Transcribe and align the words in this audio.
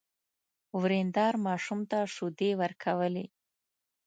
ورېندار 0.81 1.33
ماشوم 1.45 1.79
ته 1.89 1.99
شيدې 2.15 2.51
ورکولې. 2.61 3.25